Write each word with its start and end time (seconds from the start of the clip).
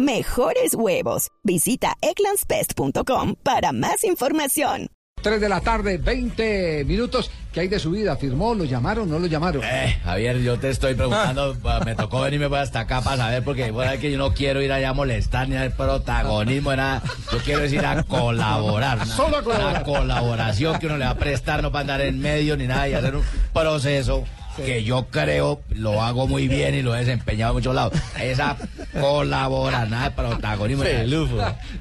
Mejores 0.00 0.72
huevos. 0.74 1.28
Visita 1.44 1.92
egglandsbest.com 2.00 3.34
para 3.42 3.72
más 3.72 4.02
información. 4.04 4.88
3 5.20 5.38
de 5.38 5.48
la 5.50 5.60
tarde, 5.60 5.98
20 5.98 6.86
minutos. 6.86 7.30
¿Qué 7.52 7.60
hay 7.60 7.68
de 7.68 7.78
su 7.78 7.90
vida? 7.90 8.16
¿Firmó? 8.16 8.54
¿Lo 8.54 8.64
llamaron? 8.64 9.10
¿No 9.10 9.18
lo 9.18 9.26
llamaron? 9.26 9.62
Eh, 9.62 10.00
Javier, 10.02 10.38
yo 10.38 10.58
te 10.58 10.70
estoy 10.70 10.94
preguntando, 10.94 11.54
ah, 11.64 11.82
me 11.84 11.94
tocó 11.94 12.22
venirme 12.22 12.56
hasta 12.56 12.80
acá 12.80 13.02
para 13.02 13.18
saber, 13.18 13.44
porque 13.44 13.70
bueno, 13.72 13.92
que 14.00 14.10
yo 14.10 14.16
no 14.16 14.32
quiero 14.32 14.62
ir 14.62 14.72
allá 14.72 14.88
a 14.88 14.94
molestar 14.94 15.50
ni 15.50 15.56
al 15.56 15.72
protagonismo, 15.72 16.74
nada. 16.74 17.02
Yo 17.30 17.38
quiero 17.40 17.66
ir 17.66 17.84
a 17.84 18.02
colaborar. 18.04 19.06
Solo 19.06 19.36
a 19.36 19.42
colaborar. 19.42 19.74
Una 19.74 19.84
colaboración 19.84 20.78
que 20.78 20.86
uno 20.86 20.96
le 20.96 21.04
va 21.04 21.10
a 21.10 21.18
prestar, 21.18 21.60
no 21.60 21.70
para 21.70 21.82
andar 21.82 22.00
en 22.00 22.18
medio 22.20 22.56
ni 22.56 22.66
nada 22.66 22.88
y 22.88 22.94
hacer 22.94 23.16
un 23.16 23.24
proceso 23.52 24.24
que 24.56 24.84
yo 24.84 25.06
creo 25.10 25.60
lo 25.70 26.02
hago 26.02 26.26
muy 26.26 26.48
bien 26.48 26.74
y 26.74 26.82
lo 26.82 26.94
he 26.94 27.00
desempeñado 27.00 27.52
en 27.52 27.56
muchos 27.56 27.74
lados. 27.74 27.92
Esa 28.20 28.56
colabora, 29.00 29.86
nada 29.86 30.10
de 30.10 30.10
protagonismo. 30.10 30.82
Pelufo. 30.82 31.36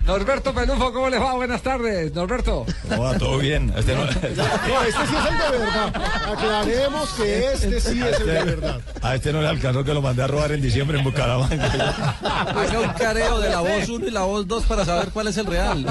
Norberto 0.05 0.53
Pelufo, 0.53 0.93
¿cómo 0.93 1.09
les 1.09 1.21
va? 1.21 1.33
Buenas 1.33 1.61
tardes, 1.61 2.13
Norberto. 2.13 2.65
¿Cómo 2.87 3.03
va? 3.03 3.17
¿Todo 3.17 3.37
bien? 3.37 3.73
Este 3.75 3.95
no... 3.95 4.05
no, 4.05 4.11
este 4.11 4.21
sí 4.21 5.15
es 5.15 5.31
el 5.31 5.51
de 5.51 5.57
verdad. 5.57 6.01
Aclaremos 6.31 7.09
que 7.11 7.51
este 7.53 7.81
sí 7.81 8.01
es 8.01 8.19
el 8.19 8.25
de 8.27 8.43
verdad. 8.43 8.81
A 9.01 9.15
este 9.15 9.33
no 9.33 9.41
le 9.41 9.47
alcanzó 9.47 9.83
que 9.83 9.93
lo 9.93 10.01
mandé 10.01 10.23
a 10.23 10.27
robar 10.27 10.51
en 10.51 10.61
diciembre 10.61 10.97
en 10.97 11.03
Bucaramanga. 11.03 12.15
Haga 12.21 12.79
un 12.79 12.93
careo 12.93 13.39
de 13.39 13.49
la 13.49 13.61
voz 13.61 13.89
1 13.89 14.07
y 14.07 14.11
la 14.11 14.21
voz 14.23 14.47
2 14.47 14.63
para 14.65 14.85
saber 14.85 15.09
cuál 15.09 15.27
es 15.27 15.37
el 15.37 15.45
real. 15.45 15.85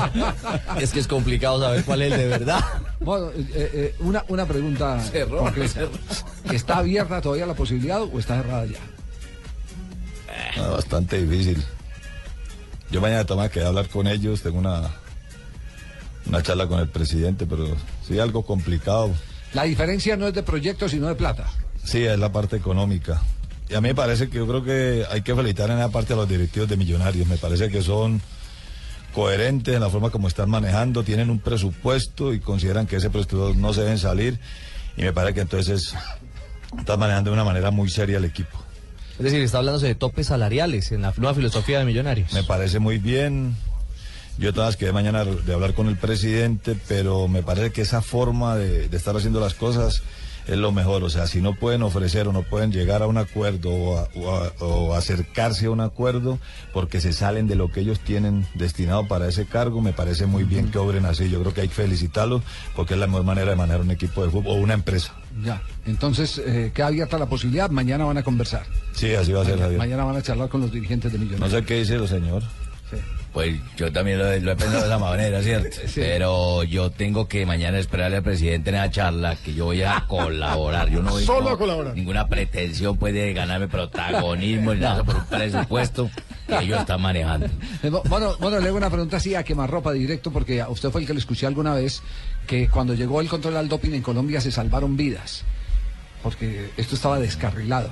Es 0.80 0.92
que 0.92 1.00
es 1.00 1.08
complicado 1.08 1.60
saber 1.60 1.84
cuál 1.84 2.02
es 2.02 2.12
el 2.12 2.18
de 2.18 2.26
verdad. 2.28 2.64
Bueno, 3.00 3.30
eh, 3.36 3.44
eh, 3.54 3.94
una, 4.00 4.24
una 4.28 4.46
pregunta. 4.46 5.02
concreta. 5.28 5.80
¿Está 6.52 6.78
abierta 6.78 7.20
todavía 7.20 7.46
la 7.46 7.54
posibilidad 7.54 8.02
o 8.02 8.18
está 8.18 8.42
cerrada 8.42 8.66
ya? 8.66 8.80
No, 10.56 10.72
bastante 10.72 11.24
difícil. 11.24 11.62
Yo 12.90 13.00
mañana 13.00 13.24
tomar 13.24 13.50
que 13.50 13.62
hablar 13.62 13.88
con 13.88 14.06
ellos, 14.06 14.42
tengo 14.42 14.58
una, 14.58 14.90
una 16.26 16.42
charla 16.42 16.66
con 16.66 16.80
el 16.80 16.88
presidente, 16.88 17.46
pero 17.46 17.76
sí 18.06 18.18
algo 18.18 18.44
complicado. 18.44 19.10
La 19.52 19.64
diferencia 19.64 20.16
no 20.16 20.26
es 20.26 20.34
de 20.34 20.42
proyecto, 20.42 20.88
sino 20.88 21.08
de 21.08 21.14
plata. 21.14 21.46
Sí, 21.84 22.04
es 22.04 22.18
la 22.18 22.32
parte 22.32 22.56
económica. 22.56 23.22
Y 23.68 23.74
a 23.74 23.80
mí 23.80 23.88
me 23.88 23.94
parece 23.94 24.28
que 24.28 24.38
yo 24.38 24.46
creo 24.46 24.64
que 24.64 25.04
hay 25.10 25.22
que 25.22 25.34
felicitar 25.34 25.70
en 25.70 25.78
esa 25.78 25.90
parte 25.90 26.14
a 26.14 26.16
los 26.16 26.28
directivos 26.28 26.68
de 26.68 26.76
Millonarios. 26.76 27.26
Me 27.26 27.36
parece 27.36 27.68
que 27.68 27.82
son 27.82 28.22
coherentes 29.14 29.74
en 29.74 29.80
la 29.80 29.90
forma 29.90 30.10
como 30.10 30.28
están 30.28 30.48
manejando, 30.48 31.02
tienen 31.02 31.28
un 31.28 31.38
presupuesto 31.38 32.32
y 32.32 32.40
consideran 32.40 32.86
que 32.86 32.96
ese 32.96 33.10
presupuesto 33.10 33.54
no 33.54 33.74
se 33.74 33.82
deben 33.82 33.98
salir. 33.98 34.38
Y 34.96 35.02
me 35.02 35.12
parece 35.12 35.34
que 35.34 35.40
entonces 35.42 35.94
están 36.76 36.98
manejando 36.98 37.30
de 37.30 37.34
una 37.34 37.44
manera 37.44 37.70
muy 37.70 37.88
seria 37.88 38.18
el 38.18 38.24
equipo. 38.24 38.58
Es 39.18 39.24
decir, 39.24 39.40
está 39.42 39.58
hablando 39.58 39.80
de 39.80 39.94
topes 39.94 40.28
salariales 40.28 40.92
en 40.92 41.02
la 41.02 41.12
nueva 41.16 41.34
filosofía 41.34 41.80
de 41.80 41.84
Millonarios. 41.84 42.32
Me 42.32 42.44
parece 42.44 42.78
muy 42.78 42.98
bien. 42.98 43.56
Yo 44.38 44.52
todas 44.52 44.76
quedé 44.76 44.92
mañana 44.92 45.24
de 45.24 45.52
hablar 45.52 45.74
con 45.74 45.88
el 45.88 45.96
presidente, 45.96 46.76
pero 46.86 47.26
me 47.26 47.42
parece 47.42 47.72
que 47.72 47.82
esa 47.82 48.02
forma 48.02 48.56
de, 48.56 48.88
de, 48.88 48.96
estar 48.96 49.16
haciendo 49.16 49.40
las 49.40 49.54
cosas 49.54 50.02
es 50.48 50.56
lo 50.56 50.72
mejor. 50.72 51.04
O 51.04 51.10
sea, 51.10 51.26
si 51.26 51.40
no 51.40 51.54
pueden 51.54 51.82
ofrecer 51.82 52.26
o 52.26 52.32
no 52.32 52.42
pueden 52.42 52.72
llegar 52.72 53.02
a 53.02 53.06
un 53.06 53.18
acuerdo 53.18 53.70
o, 53.70 53.98
a, 53.98 54.08
o, 54.14 54.34
a, 54.34 54.64
o 54.64 54.94
acercarse 54.94 55.66
a 55.66 55.70
un 55.70 55.80
acuerdo 55.80 56.38
porque 56.72 57.00
se 57.00 57.12
salen 57.12 57.46
de 57.46 57.54
lo 57.54 57.70
que 57.70 57.80
ellos 57.80 58.00
tienen 58.00 58.46
destinado 58.54 59.06
para 59.06 59.28
ese 59.28 59.46
cargo, 59.46 59.80
me 59.80 59.92
parece 59.92 60.26
muy 60.26 60.44
bien 60.44 60.70
que 60.70 60.78
obren 60.78 61.04
así. 61.04 61.28
Yo 61.30 61.40
creo 61.40 61.54
que 61.54 61.60
hay 61.60 61.68
que 61.68 61.74
felicitarlos 61.74 62.42
porque 62.74 62.94
es 62.94 63.00
la 63.00 63.06
mejor 63.06 63.24
manera 63.24 63.50
de 63.50 63.56
manejar 63.56 63.82
un 63.82 63.90
equipo 63.90 64.24
de 64.24 64.30
fútbol 64.30 64.56
o 64.56 64.60
una 64.60 64.74
empresa. 64.74 65.14
Ya, 65.44 65.62
entonces 65.86 66.38
eh, 66.44 66.72
queda 66.74 66.88
abierta 66.88 67.18
la 67.18 67.26
posibilidad. 67.26 67.70
Mañana 67.70 68.04
van 68.04 68.18
a 68.18 68.22
conversar. 68.22 68.64
Sí, 68.92 69.14
así 69.14 69.32
va 69.32 69.42
a 69.42 69.44
ser, 69.44 69.52
mañana, 69.52 69.62
Javier. 69.64 69.78
Mañana 69.78 70.04
van 70.04 70.16
a 70.16 70.22
charlar 70.22 70.48
con 70.48 70.62
los 70.62 70.72
dirigentes 70.72 71.12
de 71.12 71.18
Millonarios. 71.18 71.52
No 71.52 71.58
sé 71.58 71.64
qué 71.64 71.74
dice 71.78 71.94
el 71.94 72.08
señor. 72.08 72.42
Sí. 72.90 72.96
Pues 73.32 73.54
yo 73.76 73.92
también 73.92 74.18
lo, 74.18 74.24
lo, 74.24 74.52
he 74.52 74.56
pensado 74.56 74.80
de 74.80 74.86
esa 74.86 74.98
manera, 74.98 75.42
¿cierto? 75.42 75.76
Sí. 75.86 76.00
Pero 76.00 76.64
yo 76.64 76.90
tengo 76.90 77.28
que 77.28 77.44
mañana 77.46 77.78
esperarle 77.78 78.16
al 78.16 78.22
presidente 78.22 78.70
en 78.70 78.76
esa 78.76 78.90
charla 78.90 79.36
que 79.36 79.54
yo 79.54 79.66
voy 79.66 79.82
a 79.82 80.04
colaborar. 80.08 80.88
Yo 80.88 81.02
no 81.02 81.10
voy 81.10 81.24
Solo 81.24 81.50
a 81.50 81.58
colaborar. 81.58 81.94
ninguna 81.94 82.26
pretensión 82.26 82.96
puede 82.96 83.32
ganarme 83.34 83.68
protagonismo 83.68 84.74
ni 84.74 84.80
nada 84.80 85.04
por 85.04 85.16
un 85.16 85.24
presupuesto 85.26 86.10
que 86.46 86.58
ellos 86.64 86.80
están 86.80 87.02
manejando. 87.02 87.48
Bueno, 88.08 88.36
bueno, 88.40 88.58
le 88.60 88.68
hago 88.68 88.76
una 88.78 88.90
pregunta 88.90 89.18
así 89.18 89.34
a 89.34 89.42
quemarropa 89.44 89.92
directo 89.92 90.30
porque 90.30 90.62
a 90.62 90.68
usted 90.68 90.90
fue 90.90 91.02
el 91.02 91.06
que 91.06 91.12
le 91.12 91.20
escuché 91.20 91.46
alguna 91.46 91.74
vez 91.74 92.02
que 92.46 92.68
cuando 92.68 92.94
llegó 92.94 93.20
el 93.20 93.28
control 93.28 93.56
al 93.58 93.68
doping 93.68 93.92
en 93.92 94.02
Colombia 94.02 94.40
se 94.40 94.50
salvaron 94.50 94.96
vidas 94.96 95.44
porque 96.22 96.70
esto 96.76 96.94
estaba 96.94 97.18
descarrilado. 97.18 97.90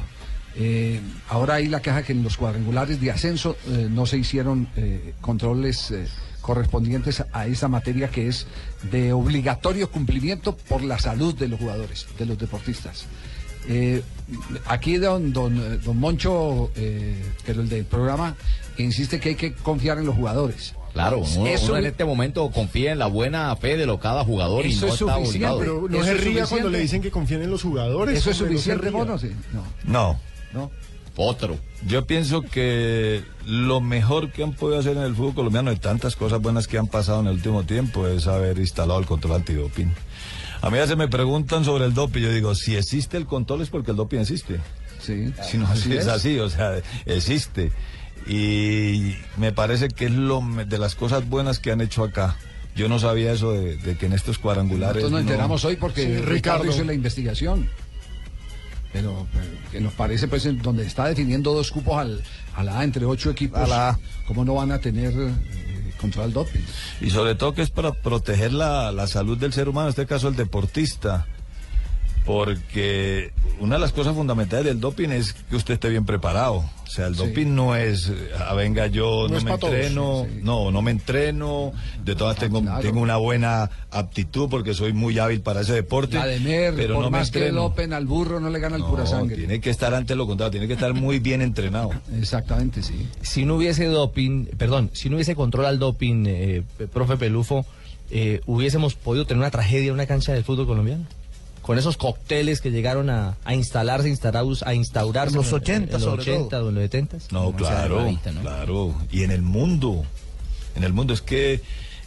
Eh, 0.59 1.01
ahora 1.29 1.55
hay 1.55 1.69
la 1.69 1.83
queja 1.83 2.03
que 2.03 2.13
en 2.13 2.23
los 2.23 2.39
cuadrangulares 2.39 3.01
de 3.01 3.11
ascenso 3.11 3.57
eh, 3.69 3.89
no 3.91 4.07
se 4.07 4.17
hicieron 4.17 4.69
eh, 4.77 5.13
controles 5.21 5.93
correspondientes 6.41 7.25
a 7.33 7.47
esa 7.47 7.69
materia 7.69 8.09
que 8.09 8.29
es 8.29 8.47
de 8.91 9.13
obligatorio 9.13 9.91
cumplimiento 9.91 10.57
por 10.57 10.83
la 10.83 10.99
salud 10.99 11.35
de 11.35 11.49
los 11.49 11.59
jugadores, 11.59 12.07
de 12.19 12.25
los 12.25 12.39
deportistas. 12.39 13.07
aquí 14.67 14.97
don, 14.97 15.33
don, 15.33 15.83
don 15.83 15.99
Moncho, 15.99 16.71
pero 17.45 17.63
el 17.63 17.69
del 17.69 17.85
programa, 17.85 18.37
insiste 18.79 19.19
que 19.19 19.31
hay 19.31 19.35
que 19.35 19.55
confiar 19.55 19.99
en 19.99 20.07
los 20.07 20.15
jugadores. 20.15 20.75
Claro, 20.93 21.19
uno, 21.19 21.47
eso, 21.49 21.73
uno 21.73 21.79
en 21.79 21.87
este 21.87 22.05
momento 22.05 22.49
confía 22.51 22.93
en 22.93 23.01
la 23.01 23.07
buena 23.07 23.55
fe 23.57 23.77
de 23.77 23.85
lo 23.85 23.99
cada 23.99 24.25
jugador 24.25 24.65
y 24.65 24.75
no 24.77 24.87
es 24.87 25.01
está 25.01 25.19
obligado. 25.19 25.59
Pero 25.59 25.89
no 25.91 26.05
se 26.05 26.15
ría 26.15 26.47
cuando 26.47 26.71
le 26.71 26.79
dicen 26.79 27.03
que 27.03 27.11
confían 27.11 27.43
en 27.43 27.51
los 27.51 27.63
jugadores. 27.63 28.19
¿Eso 28.19 28.31
es 28.31 28.37
suficiente, 28.37 28.91
no, 28.91 29.19
sí. 29.19 29.33
no. 29.53 29.65
no. 29.85 30.36
¿No? 30.53 30.71
Otro. 31.17 31.59
Yo 31.87 32.07
pienso 32.07 32.43
que 32.43 33.23
lo 33.47 33.81
mejor 33.81 34.31
que 34.33 34.43
han 34.43 34.53
podido 34.53 34.79
hacer 34.79 34.97
en 34.97 35.03
el 35.03 35.15
fútbol 35.15 35.35
colombiano, 35.35 35.71
de 35.71 35.77
tantas 35.77 36.15
cosas 36.15 36.43
buenas 36.43 36.69
que 36.69 36.77
han 36.79 36.89
pasado 36.89 37.21
en 37.21 37.29
el 37.29 37.35
último 37.35 37.63
tiempo, 37.65 38.07
es 38.07 38.27
haber 38.27 38.59
instalado 38.59 39.01
el 39.01 39.07
control 39.07 39.37
antidoping. 39.37 39.93
A 40.61 40.71
mí 40.71 40.77
ya 40.77 40.87
se 40.87 40.97
me 40.97 41.09
preguntan 41.09 41.65
sobre 41.65 41.87
el 41.87 41.95
doping, 41.95 42.23
yo 42.23 42.33
digo, 42.33 42.55
si 42.55 42.77
existe 42.77 43.17
el 43.17 43.27
control 43.27 43.63
es 43.63 43.71
porque 43.71 43.93
el 43.93 43.97
doping 43.97 44.19
existe. 44.19 44.61
Sí. 45.01 45.33
Si 45.43 45.59
no, 45.59 45.67
así 45.67 45.93
es. 45.93 46.01
es 46.01 46.09
así, 46.09 46.39
o 46.39 46.51
sea, 46.51 46.83
existe. 47.07 47.73
Y 48.27 49.15
me 49.37 49.53
parece 49.53 49.89
que 49.89 50.07
es 50.07 50.13
lo 50.13 50.43
de 50.67 50.79
las 50.79 50.97
cosas 50.97 51.29
buenas 51.29 51.61
que 51.61 51.71
han 51.71 51.81
hecho 51.81 52.05
acá. 52.05 52.37
Yo 52.75 52.89
no 52.89 52.99
sabía 52.99 53.33
eso 53.33 53.53
de, 53.53 53.77
de 53.77 53.97
que 53.97 54.07
en 54.07 54.13
estos 54.13 54.39
cuadrangulares. 54.39 54.97
Nosotros 54.97 55.13
nos 55.13 55.21
enteramos 55.23 55.63
no... 55.63 55.71
hoy 55.71 55.77
porque 55.77 56.03
sí, 56.03 56.09
Ricardo. 56.09 56.33
Ricardo 56.33 56.67
hizo 56.67 56.85
la 56.85 56.93
investigación. 56.93 57.71
Pero, 58.97 59.27
pero, 59.31 59.45
que 59.71 59.79
nos 59.79 59.93
parece, 59.93 60.27
pues, 60.27 60.45
donde 60.63 60.87
está 60.87 61.07
definiendo 61.07 61.53
dos 61.53 61.71
cupos 61.71 61.99
al, 61.99 62.23
a 62.55 62.65
la 62.65 62.79
A 62.79 62.85
entre 62.85 63.05
ocho 63.05 63.29
equipos, 63.29 63.61
a 63.61 63.67
la 63.67 63.89
A. 63.91 63.99
¿cómo 64.27 64.43
no 64.43 64.55
van 64.55 64.73
a 64.73 64.79
tener 64.79 65.13
eh, 65.13 65.93
contra 66.01 66.25
el 66.25 66.33
doping? 66.33 66.63
Y 67.03 67.11
sobre 67.11 67.35
todo 67.35 67.53
que 67.53 67.61
es 67.61 67.69
para 67.69 67.93
proteger 67.93 68.55
la, 68.55 68.93
la 68.93 69.07
salud 69.07 69.37
del 69.37 69.53
ser 69.53 69.69
humano, 69.69 69.89
en 69.89 69.91
este 69.91 70.07
caso 70.07 70.29
el 70.29 70.37
deportista 70.37 71.27
porque 72.27 73.31
una 73.61 73.77
de 73.77 73.81
las 73.81 73.93
cosas 73.93 74.15
fundamentales 74.15 74.67
del 74.67 74.81
doping 74.81 75.11
es 75.11 75.33
que 75.33 75.55
usted 75.55 75.75
esté 75.75 75.89
bien 75.89 76.05
preparado. 76.05 76.57
O 76.57 76.89
sea, 76.89 77.07
el 77.07 77.15
sí. 77.15 77.25
doping 77.25 77.55
no 77.55 77.77
es, 77.77 78.13
ah, 78.37 78.53
venga, 78.55 78.89
yo 78.89 79.29
no, 79.29 79.39
no 79.39 79.45
me 79.45 79.53
entreno, 79.53 80.03
todos, 80.03 80.27
sí, 80.27 80.35
sí. 80.35 80.41
no, 80.43 80.71
no 80.73 80.83
me 80.83 80.91
entreno, 80.91 81.73
de 82.05 82.17
todas 82.17 82.37
tengo, 82.37 82.61
claro. 82.63 82.83
tengo 82.83 83.01
una 83.01 83.17
buena 83.17 83.71
aptitud 83.93 84.49
porque 84.51 84.75
soy 84.75 84.93
muy 84.93 85.19
hábil 85.21 85.41
para 85.41 85.61
ese 85.61 85.73
deporte. 85.73 86.17
La 86.17 86.27
de 86.27 86.41
Mer, 86.41 86.75
pero 86.75 86.95
por 86.95 87.05
no 87.05 87.11
más 87.11 87.33
me 87.33 87.41
que 87.41 87.47
el 87.47 87.59
Open 87.59 87.93
al 87.93 88.07
burro 88.07 88.41
no 88.41 88.51
le 88.51 88.59
gana 88.59 88.75
el 88.75 88.83
no, 88.83 88.91
pura 88.91 89.07
sangre. 89.07 89.37
Tiene 89.37 89.61
que 89.61 89.71
estar 89.71 89.95
ante 89.95 90.17
lo 90.17 90.27
contrario, 90.27 90.51
tiene 90.51 90.67
que 90.67 90.75
estar 90.75 90.95
muy 90.95 91.21
bien 91.21 91.43
entrenado. 91.43 91.91
Exactamente, 92.19 92.83
sí. 92.83 93.09
Si 93.23 93.45
no 93.45 93.55
hubiese 93.55 93.85
doping, 93.85 94.47
perdón, 94.59 94.91
si 94.95 95.09
no 95.11 95.15
hubiese 95.17 95.37
control 95.37 95.67
al 95.67 95.79
doping, 95.79 96.25
eh, 96.27 96.63
profe 96.93 97.17
Pelufo, 97.17 97.65
eh, 98.11 98.41
hubiésemos 98.47 98.95
podido 98.95 99.27
tener 99.27 99.39
una 99.39 99.51
tragedia 99.53 99.89
en 99.89 99.95
una 99.95 100.07
cancha 100.07 100.33
del 100.33 100.43
fútbol 100.43 100.67
colombiano 100.67 101.05
con 101.67 101.79
esos 101.79 101.97
cócteles 101.97 102.61
que 102.61 102.71
llegaron 102.71 103.11
a, 103.11 103.37
a 103.45 103.53
instalarse, 103.53 104.09
instaurados, 104.09 104.63
a 104.63 104.73
instaurarse 104.73 105.33
en 105.33 105.43
los 105.43 105.53
80, 105.53 105.97
en 105.97 106.01
los 106.01 106.13
80 106.13 106.63
o 106.63 106.69
en 106.69 106.75
los 106.77 106.85
70. 106.85 107.17
No, 107.33 107.53
claro, 107.57 108.07
¿no? 108.09 108.41
claro. 108.41 108.95
Y 109.11 109.25
en 109.25 109.33
el 109.33 109.43
mundo, 109.43 110.05
en 110.77 110.85
el 110.85 110.93
mundo 110.93 111.13
es 111.13 111.23
que 111.23 111.61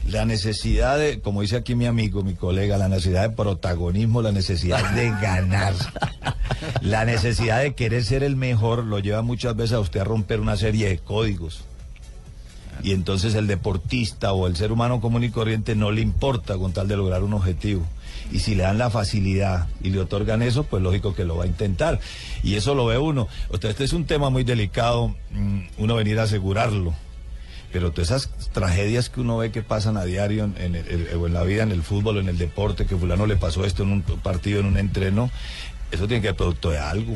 la 0.07 0.23
necesidad 0.23 0.97
de, 0.97 1.19
como 1.19 1.41
dice 1.41 1.57
aquí 1.57 1.75
mi 1.75 1.88
amigo, 1.88 2.23
mi 2.23 2.35
colega, 2.35 2.77
la 2.77 2.88
necesidad 2.88 3.29
de 3.29 3.35
protagonismo, 3.35 4.21
la 4.21 4.31
necesidad 4.31 4.91
de 4.91 5.09
ganar, 5.21 5.73
la 6.79 7.03
necesidad 7.03 7.59
de 7.59 7.73
querer 7.75 8.06
ser 8.06 8.23
el 8.23 8.38
mejor, 8.38 8.85
lo 8.85 9.00
lleva 9.00 9.23
muchas 9.23 9.57
veces 9.57 9.73
a 9.73 9.81
usted 9.81 10.00
a 10.00 10.06
romper 10.06 10.39
una 10.39 10.56
serie 10.56 10.88
de 10.88 11.00
códigos. 11.00 11.65
Y 12.84 12.92
entonces 12.94 13.36
el 13.36 13.48
deportista 13.48 14.34
o 14.34 14.48
el 14.48 14.56
ser 14.56 14.72
humano 14.72 15.02
común 15.02 15.24
y 15.24 15.30
corriente 15.30 15.76
no 15.76 15.92
le 15.92 16.02
importa 16.02 16.58
con 16.58 16.72
tal 16.74 16.88
de 16.88 16.96
lograr 16.98 17.24
un 17.24 17.34
objetivo. 17.34 17.86
Y 18.31 18.40
si 18.40 18.54
le 18.56 18.64
dan 18.64 18.78
la 18.78 18.90
facilidad 18.90 19.68
y 19.81 19.90
le 19.90 20.00
otorgan 20.00 20.42
eso, 20.42 20.64
pues 20.64 20.84
lógico 20.84 21.16
que 21.16 21.26
lo 21.26 21.36
va 21.38 21.46
a 21.46 21.48
intentar. 21.48 22.00
Y 22.44 22.56
eso 22.56 22.76
lo 22.76 22.86
ve 22.86 22.98
uno. 22.98 23.28
O 23.50 23.58
sea, 23.58 23.70
este 23.72 23.84
es 23.84 23.94
un 23.94 24.06
tema 24.06 24.30
muy 24.30 24.44
delicado, 24.44 25.16
mm, 25.31 25.60
uno 25.80 25.96
venir 25.96 26.20
a 26.20 26.24
asegurarlo. 26.24 26.94
Pero 27.72 27.92
todas 27.92 28.10
esas 28.12 28.30
tragedias 28.52 29.10
que 29.10 29.22
uno 29.22 29.38
ve 29.38 29.52
que 29.52 29.62
pasan 29.62 29.98
a 29.98 30.04
diario 30.06 30.44
en, 30.46 30.56
en 30.58 30.76
el- 30.76 31.34
la 31.34 31.44
vida, 31.44 31.64
en 31.64 31.72
el 31.72 31.84
fútbol, 31.84 32.18
o 32.18 32.20
en 32.20 32.30
el 32.30 32.38
deporte, 32.38 32.86
que 32.86 32.96
fulano 32.96 33.26
le 33.28 33.36
pasó 33.36 33.64
esto 33.66 33.84
en 33.84 33.92
un 33.92 34.02
partido, 34.02 34.60
en 34.60 34.66
un 34.68 34.78
entreno, 34.78 35.30
eso 35.92 36.08
tiene 36.08 36.22
que 36.22 36.30
ser 36.30 36.36
producto 36.36 36.70
de 36.72 36.80
algo. 36.80 37.16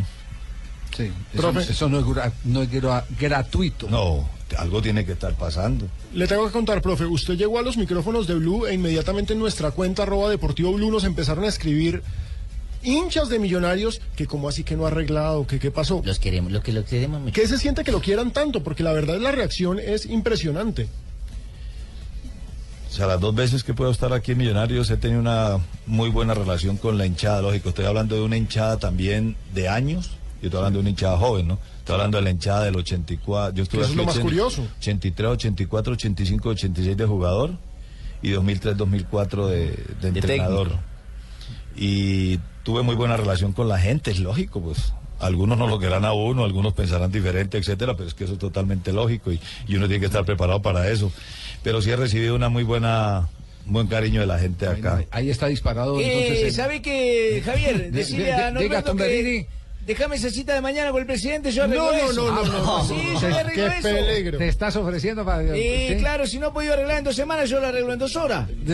Sí, 0.95 1.11
eso, 1.33 1.41
eso 1.71 1.89
no 1.89 1.99
es, 1.99 2.05
no 2.45 2.61
es 2.61 2.71
gra- 2.71 3.03
gratuito. 3.19 3.89
No, 3.89 4.29
algo 4.57 4.81
tiene 4.81 5.05
que 5.05 5.13
estar 5.13 5.33
pasando. 5.35 5.87
Le 6.13 6.27
tengo 6.27 6.45
que 6.45 6.51
contar, 6.51 6.81
profe, 6.81 7.05
usted 7.05 7.35
llegó 7.35 7.59
a 7.59 7.61
los 7.61 7.77
micrófonos 7.77 8.27
de 8.27 8.35
Blue 8.35 8.67
e 8.67 8.73
inmediatamente 8.73 9.33
en 9.33 9.39
nuestra 9.39 9.71
cuenta 9.71 10.03
arroba 10.03 10.29
deportivo 10.29 10.73
Blue 10.73 10.91
nos 10.91 11.03
empezaron 11.03 11.43
a 11.43 11.47
escribir 11.47 12.03
hinchas 12.83 13.29
de 13.29 13.39
millonarios 13.39 14.01
que 14.15 14.27
como 14.27 14.49
así 14.49 14.63
que 14.63 14.75
no 14.75 14.85
ha 14.85 14.87
arreglado, 14.89 15.47
que 15.47 15.59
qué 15.59 15.71
pasó. 15.71 16.01
Los 16.05 16.19
queremos, 16.19 16.51
lo 16.51 16.61
que 16.61 16.73
lo 16.73 16.85
queremos 16.85 17.21
mucho. 17.21 17.33
¿Qué 17.33 17.47
se 17.47 17.57
siente 17.57 17.83
que 17.83 17.91
lo 17.91 18.01
quieran 18.01 18.31
tanto? 18.31 18.63
Porque 18.63 18.83
la 18.83 18.91
verdad 18.91 19.19
la 19.19 19.31
reacción 19.31 19.79
es 19.79 20.05
impresionante. 20.05 20.87
O 22.93 22.95
sea, 22.95 23.07
las 23.07 23.19
dos 23.19 23.33
veces 23.33 23.63
que 23.63 23.73
puedo 23.73 23.89
estar 23.89 24.13
aquí 24.13 24.33
en 24.33 24.37
Millonarios 24.37 24.91
he 24.91 24.97
tenido 24.97 25.19
una 25.19 25.57
muy 25.87 26.11
buena 26.11 26.35
relación 26.35 26.77
con 26.77 26.99
la 26.99 27.07
hinchada, 27.07 27.41
lógico. 27.41 27.69
Estoy 27.69 27.85
hablando 27.85 28.15
de 28.15 28.21
una 28.21 28.37
hinchada 28.37 28.77
también 28.77 29.35
de 29.51 29.67
años, 29.67 30.11
yo 30.43 30.47
estoy 30.47 30.57
hablando 30.57 30.77
de 30.77 30.81
una 30.81 30.89
hinchada 30.89 31.17
joven, 31.17 31.47
¿no? 31.47 31.57
Estoy 31.79 31.93
hablando 31.95 32.17
de 32.17 32.23
la 32.23 32.29
hinchada 32.31 32.63
del 32.65 32.75
84. 32.75 33.55
Yo 33.55 33.63
estuve 33.63 33.81
Eso 33.81 33.91
es 33.91 33.95
lo 33.97 34.03
más 34.03 34.15
80, 34.15 34.23
curioso. 34.29 34.67
83, 34.77 35.27
84, 35.29 35.93
85, 35.93 36.49
86 36.49 36.97
de 36.97 37.05
jugador 37.05 37.51
y 38.21 38.29
2003, 38.31 38.77
2004 38.77 39.47
de, 39.47 39.57
de 40.01 40.07
entrenador. 40.09 40.67
técnico. 40.67 40.83
Y 41.75 42.39
tuve 42.63 42.81
muy 42.83 42.95
buena 42.95 43.17
relación 43.17 43.53
con 43.53 43.67
la 43.67 43.79
gente, 43.79 44.11
es 44.11 44.19
lógico, 44.19 44.61
pues. 44.61 44.93
Algunos 45.19 45.57
no 45.57 45.67
lo 45.67 45.79
querrán 45.79 46.03
a 46.03 46.11
uno, 46.11 46.43
algunos 46.43 46.73
pensarán 46.73 47.09
diferente, 47.11 47.57
etcétera, 47.57 47.95
pero 47.95 48.07
es 48.09 48.13
que 48.13 48.25
eso 48.25 48.33
es 48.33 48.39
totalmente 48.39 48.91
lógico 48.91 49.31
y, 49.31 49.39
y 49.67 49.75
uno 49.77 49.87
tiene 49.87 50.01
que 50.01 50.07
estar 50.07 50.25
preparado 50.25 50.61
para 50.61 50.89
eso. 50.89 51.11
Pero 51.63 51.81
sí 51.81 51.91
he 51.91 51.95
recibido 51.95 52.35
una 52.35 52.49
muy 52.49 52.63
buena, 52.63 53.29
un 53.65 53.73
buen 53.73 53.87
cariño 53.87 54.19
de 54.19 54.27
la 54.27 54.37
gente 54.39 54.67
acá. 54.67 55.05
Ahí 55.11 55.29
está 55.29 55.47
disparado. 55.47 55.97
Eh, 56.01 56.23
entonces, 56.23 56.43
el- 56.47 56.53
¿Sabe 56.53 56.81
qué, 56.81 57.41
Javier? 57.45 57.77
De- 57.83 57.91
Decirle 57.91 58.25
de- 58.25 58.33
a 58.33 58.45
de- 58.47 58.51
Norberto 58.51 58.95
que 58.97 59.47
déjame 59.85 60.15
esa 60.15 60.29
cita 60.29 60.53
de 60.53 60.61
mañana 60.61 60.91
con 60.91 60.99
el 61.01 61.05
presidente, 61.05 61.51
yo 61.51 61.63
arreglo 61.63 61.85
No, 61.85 61.91
no, 61.91 61.97
eso. 62.11 62.31
no, 62.31 62.31
no, 62.31 62.45
no, 62.45 62.63
no. 62.79 62.83
Sí, 62.85 62.95
yo 63.21 63.29
le 63.29 63.35
arreglo 63.35 63.63
Qué 63.69 63.77
eso. 63.77 63.81
peligro. 64.05 64.37
¿Te 64.37 64.47
estás 64.47 64.75
ofreciendo 64.75 65.25
para.? 65.25 65.53
¿sí? 65.53 65.95
claro, 65.99 66.25
si 66.27 66.39
no 66.39 66.47
he 66.47 66.51
podido 66.51 66.73
arreglar 66.73 66.97
en 66.99 67.03
dos 67.03 67.15
semanas, 67.15 67.49
yo 67.49 67.59
lo 67.59 67.67
arreglo 67.67 67.93
en 67.93 67.99
dos 67.99 68.15
horas. 68.15 68.47
Sí, 68.65 68.71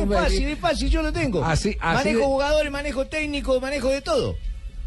es 0.00 0.08
fácil, 0.08 0.48
es 0.48 0.58
fácil, 0.58 0.90
yo 0.90 1.02
lo 1.02 1.12
tengo. 1.12 1.44
Así- 1.44 1.76
así 1.80 1.96
manejo 1.98 2.18
de- 2.20 2.24
jugadores, 2.24 2.72
manejo 2.72 3.06
técnico, 3.06 3.60
manejo 3.60 3.88
de 3.90 4.00
todo. 4.00 4.36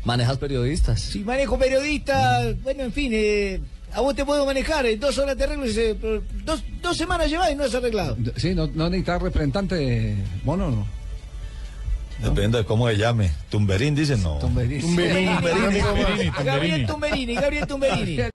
¿Manejas 0.05 0.37
periodistas? 0.37 1.01
Si 1.01 1.19
manejo 1.19 1.57
periodista, 1.59 2.41
bueno, 2.63 2.83
en 2.83 2.93
fin, 2.93 3.11
eh, 3.13 3.59
a 3.93 4.01
vos 4.01 4.15
te 4.15 4.23
puedo 4.25 4.45
manejar, 4.45 4.85
en 4.85 4.99
dos 4.99 5.17
horas 5.17 5.35
te 5.35 5.43
arreglo, 5.43 5.65
y 5.65 5.73
se- 5.73 5.93
dos, 6.45 6.63
dos 6.81 6.95
semanas 6.97 7.29
llevas 7.29 7.51
y 7.51 7.55
no 7.55 7.63
has 7.65 7.75
arreglado. 7.75 8.17
Sí, 8.37 8.55
no, 8.55 8.67
no 8.67 8.89
necesitas 8.89 9.21
representante, 9.21 10.15
mono, 10.43 10.69
no. 10.71 10.87
Depende 12.21 12.57
de 12.57 12.65
cómo 12.65 12.87
se 12.89 12.97
llame. 12.97 13.31
Tumberín 13.49 13.95
dicen 13.95 14.21
no. 14.21 14.35
Tomberini. 14.39 14.83
Un 14.83 14.95
Berín, 14.95 15.29
un 15.29 15.63
amigo 15.65 15.95
más. 15.95 16.45
Gabriel 16.45 16.85
Tumberini, 16.85 17.35
Gabriel 17.35 17.67
Tumberini. 17.67 18.19